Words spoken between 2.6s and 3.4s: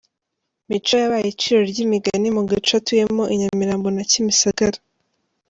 atuyemo i